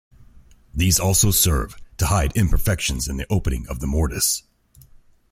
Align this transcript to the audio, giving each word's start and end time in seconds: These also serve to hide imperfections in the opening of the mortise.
These 0.73 0.99
also 0.99 1.29
serve 1.29 1.75
to 1.97 2.07
hide 2.07 2.31
imperfections 2.35 3.07
in 3.07 3.17
the 3.17 3.27
opening 3.29 3.67
of 3.67 3.81
the 3.81 3.85
mortise. 3.85 4.41